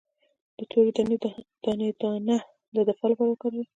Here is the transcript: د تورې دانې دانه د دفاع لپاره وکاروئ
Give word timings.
د 0.57 0.59
تورې 0.71 0.91
دانې 1.65 1.89
دانه 2.01 2.37
د 2.75 2.75
دفاع 2.87 3.07
لپاره 3.11 3.25
وکاروئ 3.31 3.65